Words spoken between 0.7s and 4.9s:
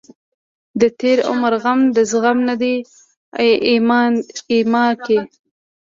دتېر عمر غم دزغم نه دی ايام